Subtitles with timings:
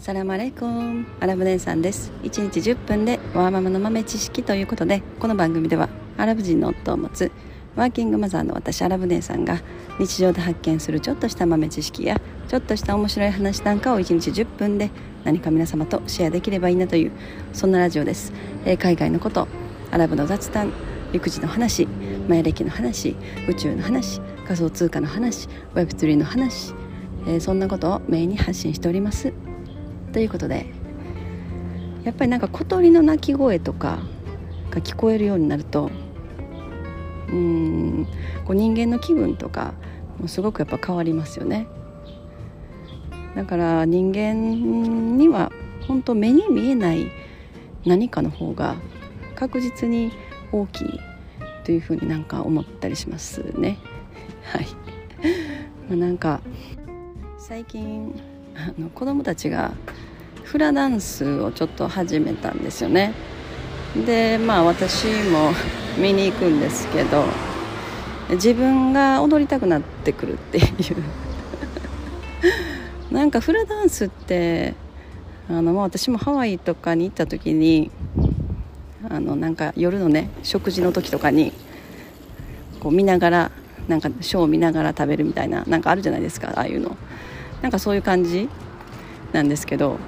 [0.00, 2.10] サラマレコンアラブ姉さんです。
[2.22, 7.30] 1日10分でワーママの豆知識ということでこの番組ではアラブ人の夫を持つ
[7.76, 9.60] ワーキングマザーの私アラブ姉さんが
[9.98, 12.18] 日常で発見するちょっとした豆知識や
[12.48, 14.90] ちょっとした面白い話なんかを1日10分で
[15.24, 17.12] 何か皆様とシェアできればいいなという
[17.52, 18.32] そんなラジオです、
[18.64, 19.48] えー、海外のこと
[19.90, 20.72] アラブの雑談
[21.12, 21.86] 育児の話
[22.26, 26.72] 前歴の話宇宙の話仮想通貨の話 Web3 の話、
[27.26, 29.49] えー、そんなことをメインに発信しております。
[30.12, 30.66] ということで
[32.04, 33.98] やっぱりなんか小鳥の鳴き声とか
[34.70, 35.90] が聞こえるようになると
[37.28, 38.06] うん
[38.44, 39.74] こう人間の気分とか
[40.18, 41.66] もすごくやっぱ変わりますよね。
[43.34, 45.52] だから人間には
[45.86, 47.10] 本当目に見えない
[47.86, 48.76] 何かの方が
[49.36, 50.12] 確実に
[50.52, 51.00] 大きい
[51.64, 53.78] というふうになんか思ったりしますね。
[54.42, 54.66] はい、
[55.88, 56.40] まあ、なんか
[57.38, 58.12] 最近
[58.56, 59.72] あの子供たちが
[60.50, 63.14] フラダンスをちょっと始めたんですよね。
[64.04, 65.52] でまあ私も
[65.96, 67.24] 見に行くんですけど
[68.30, 70.64] 自分が踊りたくなってくるっていう。
[73.14, 74.74] なんかフラダンスって
[75.48, 77.92] あの、まあ、私もハワイとかに行った時に
[79.08, 81.52] あのなんか夜のね食事の時とかに
[82.80, 83.50] こう見ながら
[83.86, 86.96] なんかショーを見ながら食べるみたいななんかあるじゃないですかああいうの。
[87.62, 88.48] なんかそういう感じ
[89.32, 90.00] なんですけど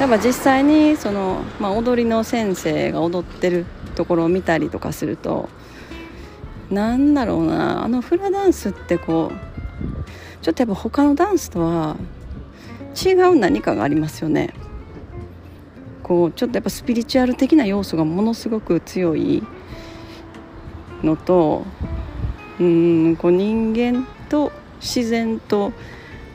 [0.00, 3.64] やっぱ実際にその、まあ、踊りの先生が踊ってる
[3.94, 5.48] ところを見たりとかすると
[6.70, 11.96] なんだろうなあのフラダンスってこうちょっとやっぱ他のダンスとは
[13.02, 14.52] 違う何かがありますよね。
[16.02, 19.42] こうちょっとやっぱスピリチュアル的な要素がものすごく強い
[21.02, 21.64] のと
[22.60, 25.72] うんこう人間と自然と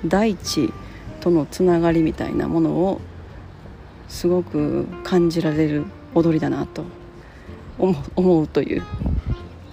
[0.03, 0.73] 大地
[1.19, 3.01] とのつながりみたいなものを
[4.09, 6.83] すごく感じられる踊りだなと。
[7.77, 8.83] 思うという。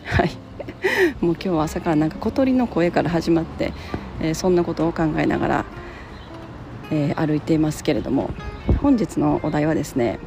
[0.04, 0.30] はい。
[1.20, 3.72] もう今日は朝からなんか小鳥の声から始まって、
[4.20, 5.64] えー、そんなことを考えながら、
[6.90, 8.30] えー、歩いていますけれども
[8.80, 10.20] 本日のお題はですね、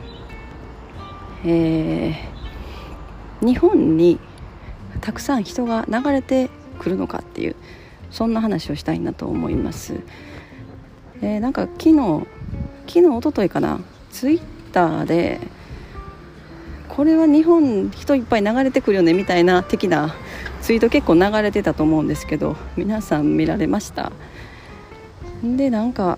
[1.46, 4.20] えー、日本に
[5.00, 6.50] たくさん人が流れて
[6.80, 7.56] くるのかっていう
[8.12, 10.02] そんな話をしたいなと思います。
[11.22, 12.28] えー、なんか昨日
[12.88, 13.80] 昨日一昨日かな
[14.12, 15.40] ツイッターで
[16.88, 20.16] これは日本人いっぱい流れてくるよねみたいな的な
[20.62, 24.12] ツイート結構流れてたと思うんですけど皆さん見られました。
[25.42, 26.18] でなんか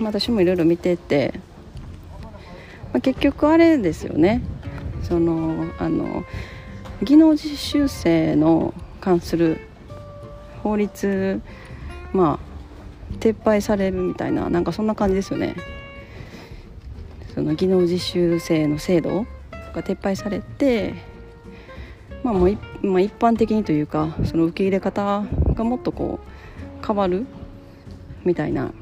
[0.00, 1.34] 私もいろいろ見てて、
[2.92, 4.42] まあ、結局あれですよね。
[5.02, 6.24] そのあの
[7.02, 9.58] 技能実習生の関する
[10.62, 11.40] 法律
[12.12, 15.56] まあ撤廃されるみたいななんかそんな感じですよね。
[17.40, 19.24] その技能実習生の制度
[19.74, 20.92] が撤廃されて、
[22.22, 25.24] まあ、もうまあ、一般的にというかその受け入れ方
[25.54, 26.20] がもっとこ
[26.82, 27.24] う変わる
[28.26, 28.74] みたいな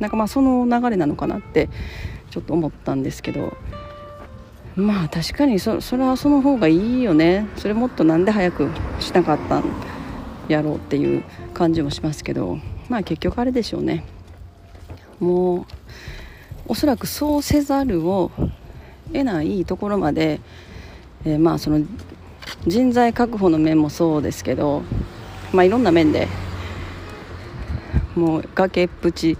[0.00, 1.68] なんかまあその流れなのかなって
[2.30, 3.54] ちょっと思ったんですけど
[4.74, 7.46] まあ確かにそそれはその方がいいよね。
[7.56, 9.64] それもっとなんで早くしなかったん
[10.48, 11.22] やろうっていう
[11.52, 14.06] 感じもしますけどまあ結局あれでしょうね。
[15.20, 15.83] もう
[16.66, 18.30] おそらくそうせざるを
[19.12, 20.40] 得ないところまで、
[21.24, 21.80] えー、まあその
[22.66, 24.82] 人材確保の面もそうですけど、
[25.52, 26.28] まあ、いろんな面で
[28.14, 29.36] もう崖っぷち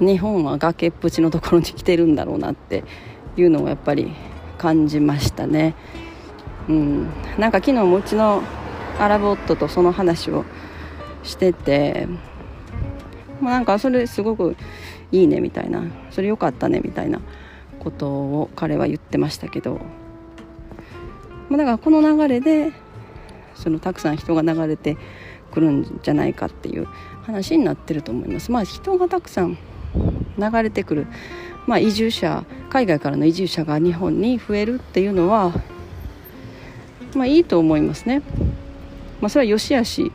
[0.00, 2.84] 日本は崖っぷちのところに来てるんだろうなって
[3.36, 4.12] いうのをやっぱり
[4.58, 5.74] 感じましたね。
[6.68, 7.04] うん、
[7.38, 8.42] なんか昨日もうちの
[8.98, 10.44] アラブ夫とその話を
[11.22, 12.06] してて、
[13.40, 14.56] まあ、なんかそれすごく
[15.12, 17.20] いいねみたいなそれ良かったねみたいな
[17.80, 19.80] ことを彼は言ってましたけど、
[21.48, 22.72] まあ、だからこの流れで
[23.54, 24.96] そのたくさん人が流れて
[25.50, 26.86] くるんじゃないかっていう
[27.22, 28.50] 話になってると思います。
[28.50, 29.58] まあ、人がたくさん
[30.38, 31.06] 流れてくる、
[31.66, 35.52] まあ、移住者海外からの移住者が日本に増えるっていうのは、
[37.14, 38.22] まあ、いいと思いますね。
[39.20, 40.12] まあ、それは良し悪し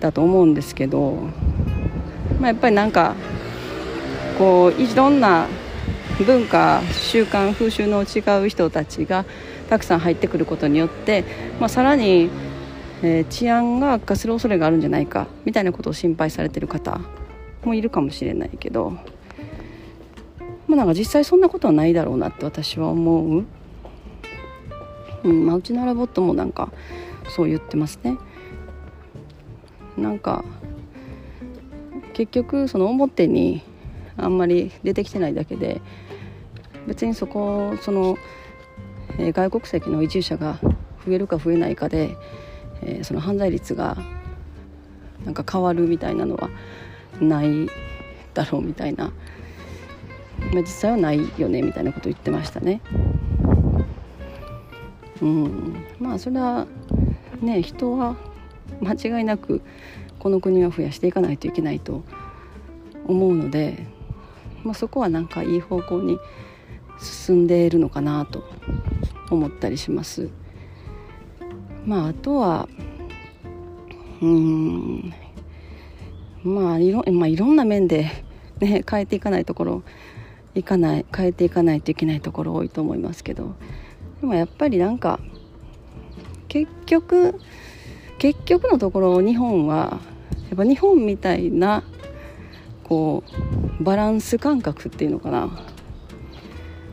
[0.00, 1.18] だと思うんですけど、
[2.40, 3.14] まあ、やっぱりなんか
[4.42, 5.46] こういろんな
[6.26, 9.24] 文化習慣風習の違う人たちが
[9.70, 11.22] たくさん入ってくることによって、
[11.60, 12.28] まあ、さらに、
[13.04, 17.00] えー、治安が悪化する恐れがあるんじゃないかみたいなことを心配されてる方
[17.64, 18.98] もいるかもしれないけど、ま
[20.72, 23.44] あ、なんか実際そんなことはないだろうなって私は思う、
[25.22, 26.72] うんまあ、うちのラボットもなんか
[27.28, 28.18] そう言ってますね。
[29.96, 30.42] なんか
[32.12, 33.62] 結局その表に
[34.16, 35.80] あんまり出てきてないだけで
[36.86, 38.18] 別にそこその、
[39.18, 40.58] えー、外国籍の移住者が
[41.06, 42.16] 増えるか増えないかで、
[42.82, 43.96] えー、その犯罪率が
[45.24, 46.50] なんか変わるみたいなのは
[47.20, 47.68] ない
[48.34, 49.12] だろうみたいな、
[50.52, 52.80] まあ、実際はないよねみたいなこと言ってましたね。
[55.20, 56.66] うん、まあそれは
[57.40, 58.16] ね人は
[58.80, 59.62] 間違いなく
[60.18, 62.02] この国は増やしていかないといけないと
[63.06, 63.86] 思うので、
[64.64, 66.18] まあ、そこはなんかいい方向に
[66.98, 68.44] 進んでいるのかなと
[69.30, 70.30] 思ったりします。
[71.84, 72.68] まあ、あとは
[74.22, 75.12] うん
[76.44, 78.04] まあいろ,、まあ、いろんな面で、
[78.60, 79.82] ね、変えていかないところ
[80.54, 83.54] いかない変えていかないといけないところ多いと思いますけど
[84.20, 85.18] でもやっぱりなんか
[86.48, 87.40] 結局
[88.18, 89.98] 結局のところ日本は
[90.50, 91.82] やっぱ日本みたいな
[92.92, 93.24] こ
[93.80, 95.48] うバランス感覚っていうのかな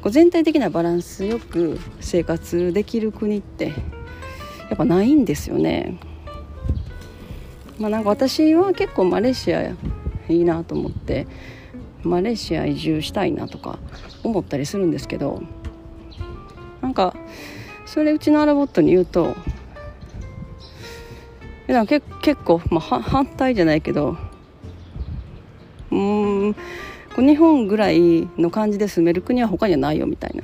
[0.02, 3.74] こう全体的なバランスよく生活できる国ってや
[4.76, 6.00] っぱないんですよね。
[7.80, 9.76] まあ、なんか私は結構マレーシアい
[10.30, 11.28] いなと思って
[12.04, 13.78] マレーシア移住したいなとか
[14.24, 15.44] 思ったりするんですけど
[16.82, 17.14] なんか
[17.86, 19.36] それうちのアラボットに言うと
[21.68, 24.29] なんか結構、まあ、反対じゃないけど
[27.18, 30.44] う日本ぐらいの感じで住める国は他にはないよみたいな。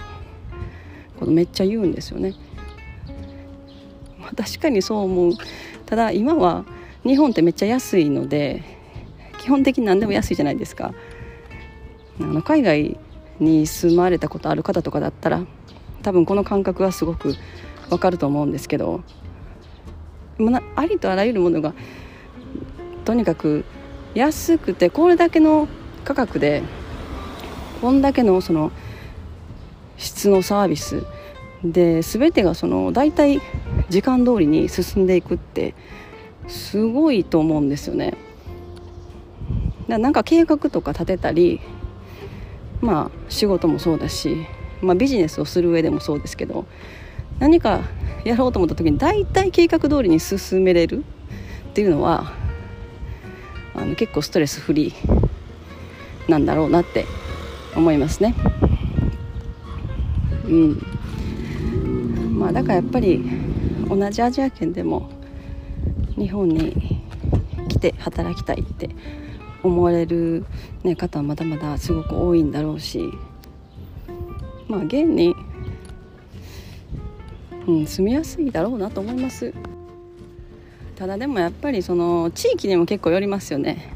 [1.19, 2.33] ことめっちゃ言うんですよね。
[4.19, 5.31] ま、確かにそう思う。
[5.85, 6.65] ただ今は
[7.03, 8.63] 日本ってめっちゃ安いので
[9.39, 10.93] 基本的に何でも安いじゃないですか。
[12.19, 12.97] あの海外
[13.39, 15.45] に住まれたことある方とかだったら
[16.01, 17.35] 多分この感覚はすごく
[17.89, 19.03] わかると思うんですけど。
[20.75, 21.73] ありとあらゆるものが
[23.05, 23.63] とにかく
[24.15, 25.69] 安くてこれだけの
[26.05, 26.63] 価格で
[27.81, 28.71] こんだけのその
[29.97, 31.03] 質のサービス
[31.63, 33.41] で全てがその大体
[33.89, 35.73] 時間通りに進んでいくって
[36.47, 38.13] すごいと思うんですよね。
[39.87, 41.59] だなんか計画とか立てたり
[42.81, 44.45] まあ仕事もそうだし、
[44.81, 46.65] まあ、ビジネスをする上でもそうですけど
[47.39, 47.81] 何か
[48.23, 51.03] やろうと思った時に大体計画通りに進めれる
[51.69, 52.31] っていうのは
[53.75, 55.24] あの結構ストレスフリー
[56.27, 57.05] なんだろうなって
[57.75, 58.35] 思いますね。
[60.45, 60.81] うん。
[62.37, 63.23] まあ、だからやっぱり
[63.89, 65.09] 同じアジア圏でも
[66.17, 67.01] 日本に
[67.69, 68.89] 来て働きたいって
[69.63, 70.45] 思われる、
[70.83, 73.11] ね、方はまだまだすごく多いんだろうし
[74.67, 75.35] まあ現に、
[77.67, 79.53] うん、住みやすいだろうなと思います。
[80.95, 83.94] ただでもやっぱりその地域にも結構よりますよね。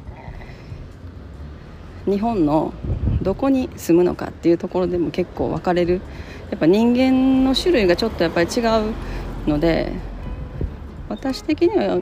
[2.10, 2.74] 日本の
[3.22, 6.02] どこに住むのかっていうところでも結構分かれる
[6.50, 8.94] やっぱ人間の種類がちょっとやっぱり違う
[9.48, 9.94] ので
[11.10, 12.00] 私的には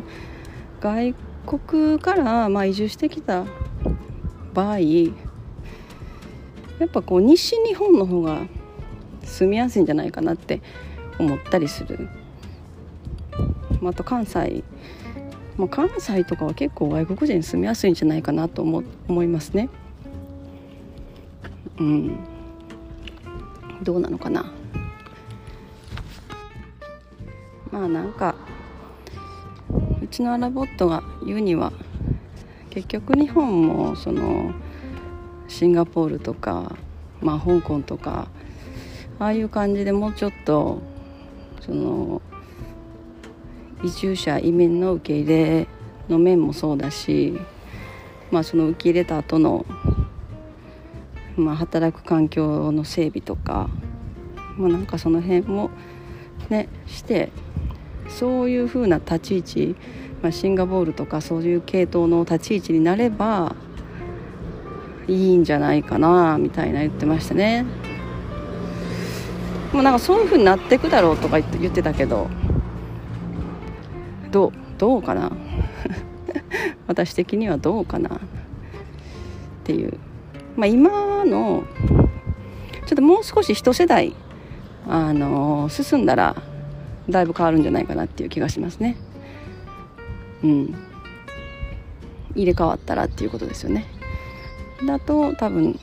[0.79, 1.15] 外
[1.45, 3.45] 国からま移住してきた
[4.53, 5.11] 場合や
[6.85, 8.47] っぱこう西日本の方が
[9.23, 10.61] 住みやすいんじゃないかなって
[11.19, 12.07] 思ったりする。
[13.83, 14.63] あと関西
[15.57, 19.69] まあ、関西とかは結構外国人住みやすいんじゃないかなと思思いますね。
[21.79, 22.17] うん、
[23.83, 24.51] どうなのかな？
[27.71, 28.35] まあなんか
[30.01, 31.73] うちのアラボットが言うには
[32.69, 34.53] 結局日本もその
[35.47, 36.75] シンガポールとか、
[37.21, 38.27] まあ、香港とか
[39.19, 40.81] ああいう感じでもうちょっと
[41.61, 42.21] その
[43.83, 45.67] 移住者移民の受け入れ
[46.09, 47.37] の面もそうだし、
[48.31, 49.65] まあ、その受け入れた後の
[51.37, 53.69] まあ働く環境の整備とか、
[54.57, 55.69] まあ、なんかその辺も
[56.49, 57.29] ねして
[58.09, 59.75] そういうふうな立ち位置、
[60.21, 63.55] まあ、シンガポールとかそういう系統の立ち位置になれば
[65.07, 67.65] いいんじゃないかなみたいな言ってましたね。
[69.71, 72.29] もうなんかそういうふうになっていくだろうとか言ってたけど
[74.31, 75.31] どうどうかな。
[76.87, 78.15] 私的にはどうかな。
[78.15, 78.19] っ
[79.63, 79.97] ていう。
[80.57, 81.63] まあ今の
[82.85, 84.15] ちょっともう少し一世代
[84.87, 86.35] あの進んだら
[87.09, 88.97] だいぶ変わるんじゃないかなっていう気がしますね。
[90.43, 90.75] うん。
[92.35, 93.85] 入れ替わったらっていうことですよね。
[94.85, 95.79] だと多分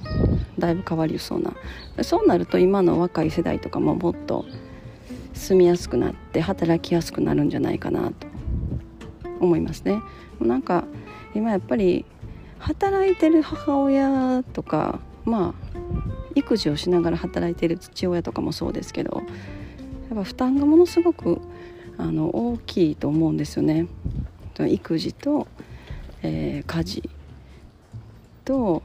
[0.59, 1.55] だいぶ変わりそうな。
[2.03, 4.45] そうなると今の若い世代とかももっと
[5.33, 8.27] 住みやすくなって働きやすくなるんじゃないかなと
[9.41, 10.01] 思いますね。
[10.41, 10.85] なんか
[11.35, 12.05] 今やっぱり
[12.65, 15.79] 働いてる母親とかまあ
[16.35, 19.23] 育児をしながら働いてる父親とかもそうですけど
[20.09, 21.43] やっぱ負担がものすごく
[21.99, 23.87] あの大きいと思うんですよね。
[24.59, 25.47] 育児と、
[26.23, 27.11] えー、家事
[28.45, 28.83] と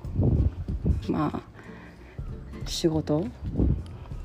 [1.07, 3.23] まあ仕事っ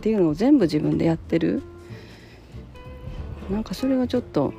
[0.01, 1.63] ていうのを全部自分でやってる
[3.51, 4.53] なんかそれはちょっと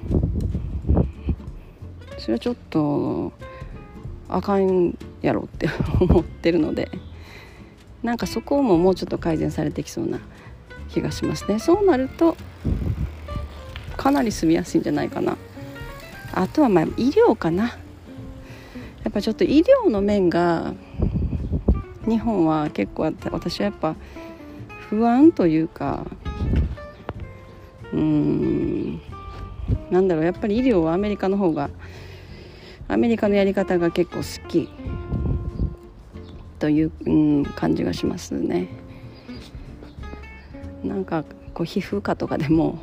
[2.17, 3.33] それはちょっと
[4.29, 6.89] あかんやろって 思ってるので
[8.03, 10.19] なんかそこももうちょっと改善されてきそうな
[10.89, 11.59] 気がしますね。
[11.59, 12.37] そうなると
[13.97, 15.37] かなり住みやすいんじゃないかな。
[16.33, 17.65] あとはまあ医療かな。
[19.03, 20.73] やっぱちょっと医療の面が
[22.07, 23.95] 日本は結構私はやっぱ
[24.89, 26.05] 不安というか
[27.91, 29.01] うーん
[29.89, 31.69] なんだろうやっぱり医療はアメリカの方が
[32.87, 34.69] アメリカのやり方が結構好き。
[36.59, 38.67] という、うん、感じがしますね。
[40.83, 41.23] なんか
[41.53, 42.77] こう皮膚科とかでも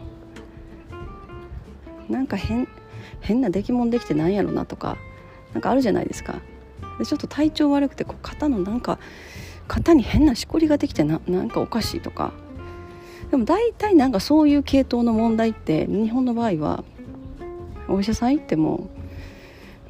[2.09, 2.69] なんか変
[3.21, 4.97] 変な出来物できてなんやろなとか
[5.53, 6.41] なんかあるじゃないですか。
[6.99, 8.99] でちょっと体調悪くてこう肩のなんか
[9.69, 12.33] 肩に変なしこりができてななんかおかしいとか。
[13.31, 16.85] でも大体なんかそういう系統の問題って日本の場合は
[17.89, 18.91] お医者さん行っても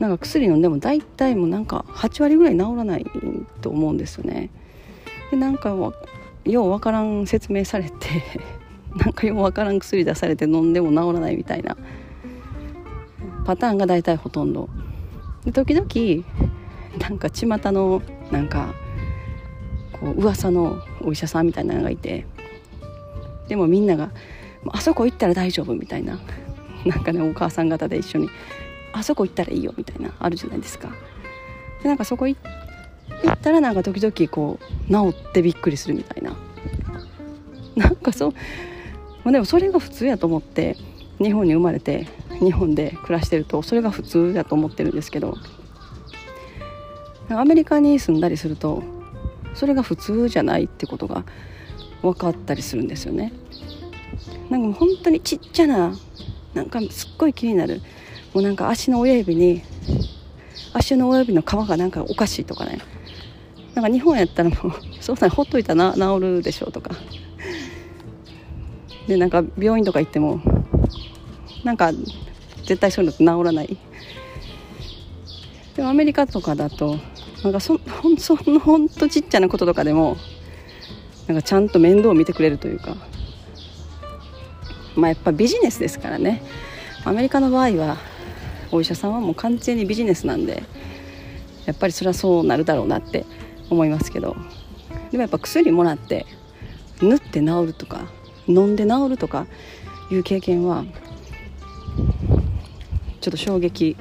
[0.02, 3.06] なんか薬飲んでも大体もうなんか8割ぐらい治らない
[3.60, 4.50] と思うんですよね。
[5.30, 5.68] でなんか
[6.44, 7.92] ようわからん説明されて
[8.98, 11.76] なんかようわからん薬出されて飲んでも治らないみたいな
[13.44, 14.68] パターンが大体ほとんど。
[15.44, 15.88] で時々
[16.98, 18.74] なんか巷のなんか
[19.92, 22.26] こう噂のお医者さんみたいなのがいて
[23.46, 24.10] でもみんなが
[24.66, 26.18] 「あそこ行ったら大丈夫」みたいな
[26.84, 28.28] なんかねお母さん方で一緒に
[28.92, 30.90] あそこ行ったらいいよみたいなあるじゃないですか。
[31.82, 36.36] でなんかそこ行ったらなんか時々こう治ってびっくりするみたいな。
[37.74, 38.32] なんかそう、
[39.24, 40.76] まあ、でもそれが普通やと思って
[41.18, 42.06] 日本に生まれて
[42.40, 45.38] 日本で暮らしてるとそれが普通だと思ってるんですけど
[47.30, 48.82] アメリカに住んだりすると
[49.54, 51.24] それが普通じゃないってことが
[52.02, 53.32] 分かったりするんですよね。
[54.50, 55.94] なんかもう本当にちっちゃな
[56.52, 57.80] なんかすっごい気になる
[58.34, 59.62] もうなんか足の親指に
[60.72, 62.78] 足の親指の皮がなんかおかしいとかね。
[63.74, 66.90] なんか日本やったらもう そんなほっといたら治るでしょうとか。
[69.06, 70.40] でなんか病院とか行っても
[71.64, 71.92] なんか
[72.64, 73.76] 絶対そういうのって治らない。
[75.74, 76.98] でもアメリカとかだと
[77.42, 80.16] なんかそほんそんほんとちっちゃなこととかでも
[81.26, 82.96] なんかちゃんと面倒を見てくれるというか。
[84.94, 86.42] まあやっぱビジネスですからね。
[87.04, 87.96] アメリカの場合は
[88.72, 90.62] お医者さんはもう完全にビジネスなんで
[91.66, 93.24] やっぱりそれはそうなるだろうなって
[93.70, 94.36] 思いますけど。
[95.10, 96.24] でもやっぱ薬もらって
[97.02, 98.06] 縫って治るとか
[98.48, 99.46] 飲んで治るとか
[100.10, 100.84] いう経験は
[103.20, 103.96] ちょっと衝撃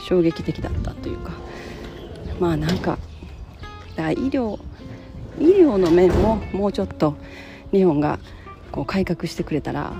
[0.00, 1.32] 衝撃的だったというか。
[2.40, 2.98] まあなんか
[3.96, 4.58] だ医療
[5.38, 7.16] 医療の面ももうちょっと
[7.72, 8.18] 日本が
[8.72, 9.92] こう改革してくれたら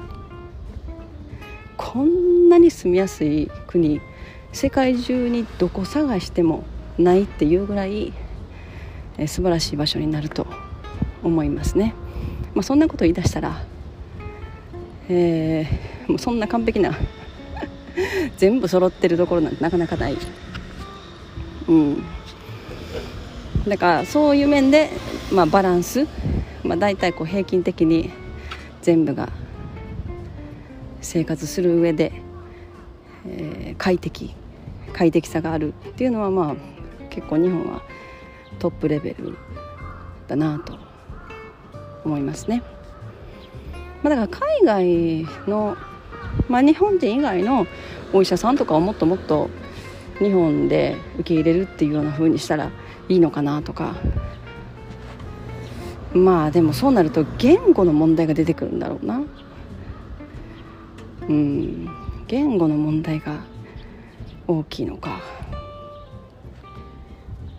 [1.76, 4.00] こんなに住みやすい国
[4.52, 6.64] 世界中にどこ探しても
[6.98, 8.14] ないっていうぐらい、
[9.18, 10.46] え素晴らしい場所になると
[11.22, 11.94] 思いますね。
[12.54, 13.62] まあ、そんなこと言い出したら、
[15.10, 16.96] えー、もうそんな完璧な
[18.38, 20.16] 全部揃ってるところなんてなかなかない。
[21.68, 22.02] うん、
[23.68, 24.88] だからそういう面で、
[25.30, 26.06] まあ、バランス、
[26.64, 28.10] まあ、大体こう平均的に
[28.80, 29.28] 全部が
[31.02, 32.25] 生活する上で、
[33.28, 34.34] えー、快適
[34.92, 36.56] 快適さがあるっていうのはまあ
[37.10, 37.82] 結構日本は
[38.58, 39.36] トップレベル
[40.28, 40.78] だなと
[42.04, 42.62] 思いますね。
[44.02, 45.76] まあ、だから海外の、
[46.48, 47.66] まあ、日本人以外の
[48.12, 49.50] お医者さんとかをもっともっと
[50.18, 52.70] 日本で受け入れるっていうような風にしたら
[53.08, 53.94] いいのかなとか。
[56.14, 59.22] まあでもそうなると言語の問題が出てくるんだろうな。
[61.28, 62.05] うん。
[62.28, 63.44] 言語の問題が
[64.46, 65.20] 大きいのか。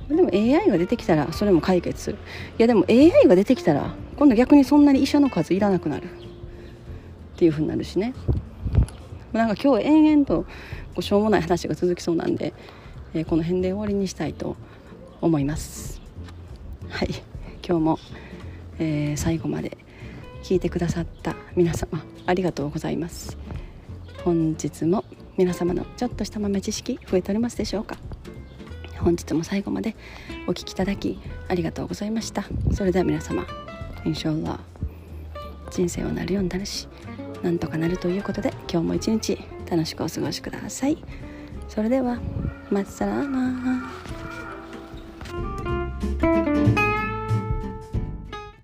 [0.10, 2.18] でも AI が出てきたらそれも解決する。
[2.58, 6.06] いやでも AI が出てきたら今度逆にそんなに医者の数いらなくなる。
[6.06, 8.14] っていうふうになるしね。
[9.32, 10.48] なんか今日延々とこ
[10.98, 12.54] うしょうもない話が続きそうなんで、
[13.14, 14.56] えー、この辺で終わりにしたいと
[15.22, 16.02] 思います。
[16.90, 17.10] はい。
[17.68, 18.00] 今日も、
[18.80, 19.78] えー、最後まで
[20.42, 23.38] 聞いてくださった皆様ありがとうございます。
[24.24, 25.06] 本日も
[25.38, 27.98] 皆様のちょっとした豆知識増えておりますでしょうか？
[29.00, 29.96] 本日も最後まで
[30.48, 32.46] お聴きいただきありがとうございました。
[32.74, 33.46] それでは皆様
[34.06, 34.60] インシャーラ
[35.72, 36.88] 人生はなるようになるし
[37.44, 39.38] なんとかなるということで今日も一日
[39.70, 40.98] 楽しくお過ごしください。
[41.68, 42.20] それでは
[42.70, 43.92] マッサラーマ